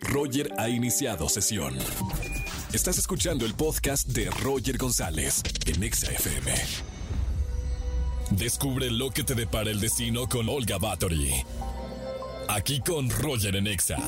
Roger 0.00 0.52
ha 0.58 0.68
iniciado 0.68 1.28
sesión. 1.28 1.74
Estás 2.72 2.98
escuchando 2.98 3.46
el 3.46 3.54
podcast 3.54 4.08
de 4.08 4.30
Roger 4.30 4.76
González 4.76 5.42
en 5.66 5.82
Exa 5.82 6.12
FM. 6.12 6.52
Descubre 8.30 8.90
lo 8.90 9.10
que 9.10 9.24
te 9.24 9.34
depara 9.34 9.70
el 9.70 9.80
destino 9.80 10.28
con 10.28 10.48
Olga 10.48 10.78
Battery. 10.78 11.32
Aquí 12.48 12.80
con 12.80 13.08
Roger 13.10 13.56
en 13.56 13.66
Exa. 13.66 13.98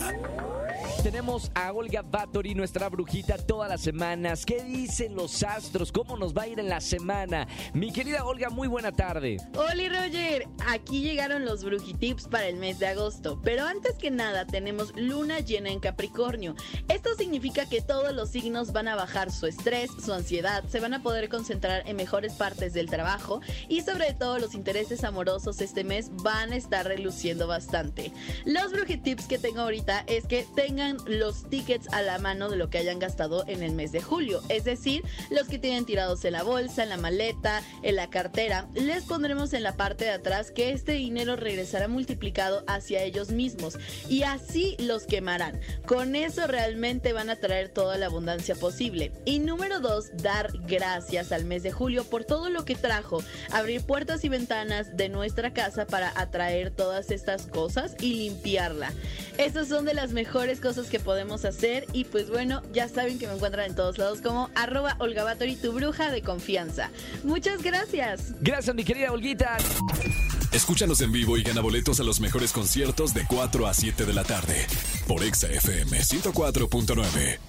Tenemos 1.02 1.50
a 1.54 1.72
Olga 1.72 2.02
Bathory, 2.02 2.54
nuestra 2.54 2.88
brujita, 2.88 3.38
todas 3.38 3.70
las 3.70 3.80
semanas. 3.80 4.44
¿Qué 4.44 4.64
dicen 4.64 5.14
los 5.14 5.42
astros? 5.44 5.92
¿Cómo 5.92 6.16
nos 6.16 6.36
va 6.36 6.42
a 6.42 6.48
ir 6.48 6.58
en 6.58 6.68
la 6.68 6.80
semana? 6.80 7.46
Mi 7.72 7.92
querida 7.92 8.24
Olga, 8.24 8.50
muy 8.50 8.66
buena 8.66 8.90
tarde. 8.90 9.38
Hola 9.54 9.88
Roger, 9.88 10.48
aquí 10.66 11.00
llegaron 11.00 11.44
los 11.44 11.64
brujitips 11.64 12.26
para 12.26 12.48
el 12.48 12.56
mes 12.56 12.80
de 12.80 12.88
agosto. 12.88 13.40
Pero 13.42 13.64
antes 13.64 13.94
que 13.94 14.10
nada 14.10 14.46
tenemos 14.46 14.92
luna 14.96 15.38
llena 15.38 15.70
en 15.70 15.78
Capricornio. 15.78 16.56
Esto 16.88 17.14
significa 17.16 17.66
que 17.66 17.80
todos 17.80 18.12
los 18.12 18.30
signos 18.30 18.72
van 18.72 18.88
a 18.88 18.96
bajar 18.96 19.30
su 19.30 19.46
estrés, 19.46 19.90
su 20.04 20.12
ansiedad, 20.12 20.64
se 20.68 20.80
van 20.80 20.94
a 20.94 21.02
poder 21.02 21.28
concentrar 21.28 21.88
en 21.88 21.96
mejores 21.96 22.34
partes 22.34 22.74
del 22.74 22.90
trabajo 22.90 23.40
y 23.68 23.82
sobre 23.82 24.14
todo 24.14 24.38
los 24.40 24.54
intereses 24.54 25.04
amorosos 25.04 25.60
este 25.60 25.84
mes 25.84 26.10
van 26.22 26.52
a 26.52 26.56
estar 26.56 26.86
reluciendo 26.86 27.46
bastante. 27.46 28.12
Los 28.44 28.72
brujitips 28.72 29.26
que 29.26 29.38
tengo 29.38 29.60
ahorita 29.60 30.04
es 30.06 30.26
que 30.26 30.44
tengan 30.56 30.87
los 31.06 31.48
tickets 31.48 31.88
a 31.92 32.02
la 32.02 32.18
mano 32.18 32.48
de 32.48 32.56
lo 32.56 32.70
que 32.70 32.78
hayan 32.78 32.98
gastado 32.98 33.44
en 33.46 33.62
el 33.62 33.72
mes 33.72 33.92
de 33.92 34.00
julio. 34.00 34.40
Es 34.48 34.64
decir, 34.64 35.04
los 35.30 35.48
que 35.48 35.58
tienen 35.58 35.84
tirados 35.84 36.24
en 36.24 36.32
la 36.32 36.42
bolsa, 36.42 36.82
en 36.82 36.88
la 36.88 36.96
maleta, 36.96 37.62
en 37.82 37.96
la 37.96 38.10
cartera. 38.10 38.68
Les 38.74 39.04
pondremos 39.04 39.52
en 39.52 39.62
la 39.62 39.76
parte 39.76 40.04
de 40.04 40.12
atrás 40.12 40.50
que 40.50 40.70
este 40.70 40.92
dinero 40.92 41.36
regresará 41.36 41.88
multiplicado 41.88 42.64
hacia 42.66 43.02
ellos 43.02 43.30
mismos 43.30 43.78
y 44.08 44.22
así 44.22 44.76
los 44.78 45.04
quemarán. 45.04 45.60
Con 45.86 46.16
eso 46.16 46.46
realmente 46.46 47.12
van 47.12 47.30
a 47.30 47.36
traer 47.36 47.68
toda 47.68 47.96
la 47.98 48.06
abundancia 48.06 48.54
posible. 48.54 49.12
Y 49.24 49.38
número 49.38 49.80
dos, 49.80 50.10
dar 50.22 50.50
gracias 50.66 51.32
al 51.32 51.44
mes 51.44 51.62
de 51.62 51.72
julio 51.72 52.04
por 52.04 52.24
todo 52.24 52.50
lo 52.50 52.64
que 52.64 52.74
trajo. 52.74 53.22
Abrir 53.50 53.82
puertas 53.82 54.24
y 54.24 54.28
ventanas 54.28 54.96
de 54.96 55.08
nuestra 55.08 55.52
casa 55.52 55.86
para 55.86 56.12
atraer 56.18 56.70
todas 56.70 57.10
estas 57.10 57.46
cosas 57.46 57.96
y 58.00 58.14
limpiarla. 58.14 58.92
Estas 59.38 59.68
son 59.68 59.84
de 59.84 59.94
las 59.94 60.12
mejores 60.12 60.60
cosas 60.60 60.77
que 60.86 61.00
podemos 61.00 61.44
hacer. 61.44 61.86
Y 61.92 62.04
pues 62.04 62.30
bueno, 62.30 62.62
ya 62.72 62.88
saben 62.88 63.18
que 63.18 63.26
me 63.26 63.34
encuentran 63.34 63.66
en 63.66 63.74
todos 63.74 63.98
lados 63.98 64.20
como 64.20 64.50
arroba 64.54 64.96
y 65.46 65.56
tu 65.56 65.72
bruja 65.72 66.10
de 66.10 66.22
confianza. 66.22 66.90
Muchas 67.24 67.62
gracias. 67.62 68.34
Gracias, 68.40 68.74
mi 68.74 68.84
querida 68.84 69.12
Olguita. 69.12 69.56
Escúchanos 70.52 71.00
en 71.02 71.12
vivo 71.12 71.36
y 71.36 71.42
gana 71.42 71.60
boletos 71.60 72.00
a 72.00 72.04
los 72.04 72.20
mejores 72.20 72.52
conciertos 72.52 73.12
de 73.12 73.24
4 73.26 73.66
a 73.66 73.74
7 73.74 74.04
de 74.06 74.12
la 74.14 74.24
tarde 74.24 74.66
por 75.06 75.22
Exa 75.22 75.48
FM 75.48 75.98
104.9. 75.98 77.47